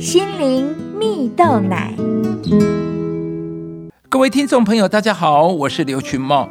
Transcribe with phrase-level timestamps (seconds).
[0.00, 1.94] 心灵蜜豆奶。
[4.08, 6.48] 各位听众朋友，大家好，我是刘群茂，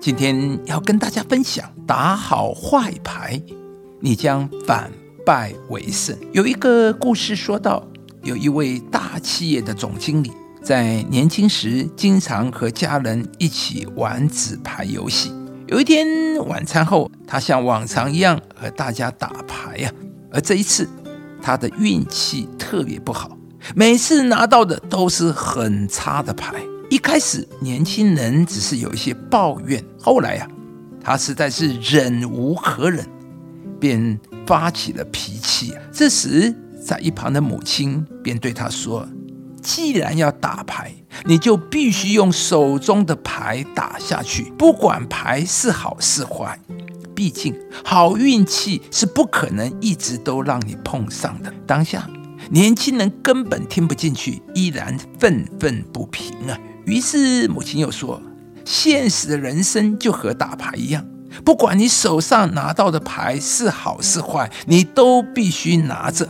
[0.00, 3.42] 今天要跟大家分享打好坏牌，
[3.98, 4.88] 你将反
[5.26, 6.16] 败为胜。
[6.30, 7.84] 有一个故事说到，
[8.22, 10.30] 有一位大企业的总经理，
[10.62, 15.32] 在年轻时经常和家人一起玩纸牌游戏。
[15.66, 16.06] 有一天
[16.46, 19.90] 晚餐后，他像往常一样和大家打牌呀，
[20.30, 20.88] 而这一次
[21.42, 23.36] 他的运气特别不好，
[23.74, 26.54] 每次拿到的都是很差的牌。
[26.88, 30.48] 一开始，年轻人只是有一些抱怨，后来呀，
[31.02, 33.04] 他实在是忍无可忍，
[33.80, 35.74] 便发起了脾气。
[35.90, 36.54] 这时，
[36.84, 39.08] 在一旁的母亲便对他说
[39.62, 40.92] ：“既然要打牌，
[41.24, 46.58] 你就必须用手中的牌打下去，不管牌是好是坏。
[47.14, 52.08] 毕竟，好运气是不可能一直都让你碰上的。”当下，
[52.50, 56.58] 年轻人根本听不进去，依然愤愤不平啊。
[56.84, 58.20] 于是母亲又说
[58.64, 61.04] ：“现实的人生就和打牌一样，
[61.44, 66.28] 不管你手上拿到的牌是好是坏，你都必须拿着。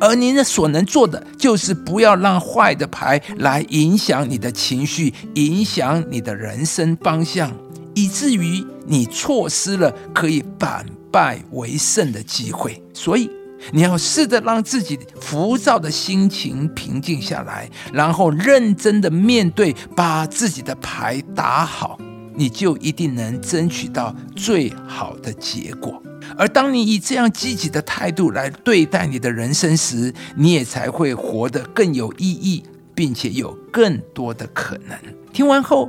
[0.00, 7.52] 而您的所能做的，就是不要让坏的牌来影响你的情绪，影响你的人生方向，
[7.94, 12.82] 以至于你错失了可以反败为胜的机会。
[12.92, 13.30] 所以。”
[13.70, 21.96] 你要试着让自己浮躁的心情平静下来，然后认真的面对，把自己的牌打好，
[22.34, 26.02] 你就一定能争取到最好的结果。
[26.36, 32.64] 而当你以这样积极的态度来对待你的人生时，你也才会活得更有意义，
[32.96, 34.98] 并且有更多的可能。
[35.32, 35.88] 听完后，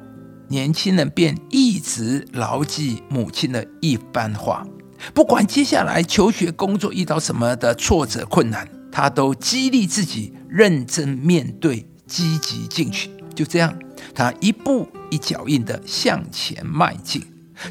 [0.49, 4.65] 年轻人便一直牢记母亲的一番话。
[5.13, 13.09] 不管接下来求学、工作遇到什么的挫折、困难，他都激励自己认真面对、积极进取。
[13.35, 13.77] 就这样，
[14.13, 17.21] 他一步一脚印的向前迈进，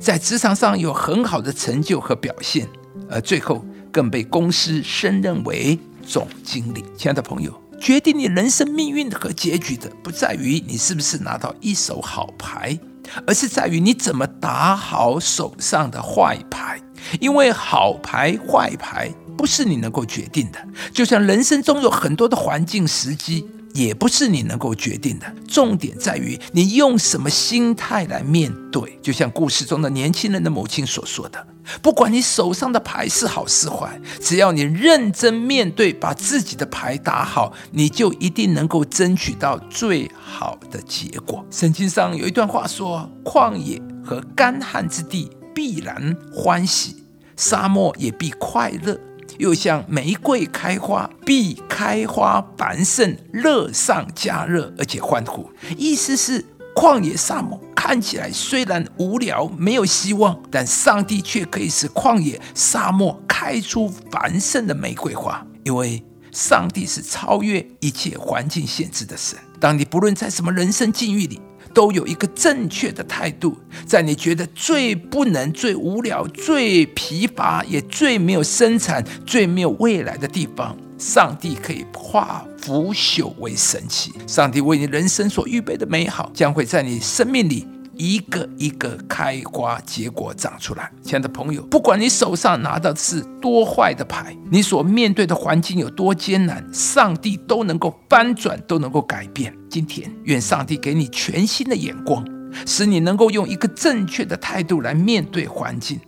[0.00, 2.68] 在职场上有很好的成就和表现，
[3.08, 6.84] 而最后更被公司升任为总经理。
[6.98, 12.78] 亲爱的朋友，决定你人生命运和结局的，不在于你是不是拿到一手好牌，
[13.26, 16.80] 而是在于你怎么打好手上的坏牌。
[17.18, 23.44] 因为好牌坏牌不是你能够决定的，就像人生中有很多的环境时机，
[23.74, 25.26] 也不是你能够决定的。
[25.48, 28.96] 重点在于你用什么心态来面对。
[29.02, 31.44] 就像故事中的年轻人的母亲所说的
[31.80, 47.04] ：“不管你手上的牌是好是坏，只要你认真面对，把自己的牌打好，你就一定能够争取到最好的结果。”圣经上有一段话说：“旷野和干旱之地。”必然欢喜，
[47.36, 48.98] 沙漠也必快乐，
[49.36, 55.50] 又像玫瑰开花，必开花繁盛，热上加热，而且欢呼。
[55.76, 56.42] 意思是，
[56.74, 66.00] 旷野沙漠看起来虽然无聊，没有希望，但上帝却可以使旷野沙漠开出繁盛的玫瑰花，因为
[66.30, 69.36] 上帝是超越一切环境限制的神。
[69.58, 71.40] 当你不论在什么人生境遇里。
[71.74, 73.56] 都有一个正确的态度，
[73.86, 84.12] 在你觉得最不能、最无聊、最疲乏，也最没有生产、最没有未来的地方，上帝可以化腐朽为神奇。
[84.26, 87.68] 上帝为你人生所预备的美好，将会在你生命里。
[87.94, 99.54] 一个一个开花结果长出来，亲爱的朋友，不管你手上拿的是多坏的牌，你所面对的环境有多艰难，上帝都能够翻转，都能够改变。
[99.68, 102.24] 今天，愿上帝给你全新的眼光，
[102.66, 106.00] 使你能够用一个正确的态度来面对环境。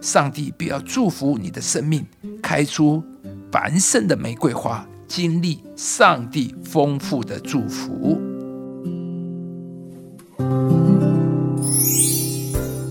[0.00, 2.06] 上帝必要祝福你的生命，
[2.40, 3.02] 开出
[3.50, 8.18] 繁盛的玫瑰花，经历上帝丰富的祝福。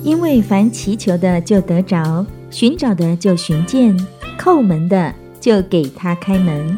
[0.03, 3.97] 因为凡祈求的就得着，寻找的就寻见，
[4.38, 6.78] 叩门的就给他开门。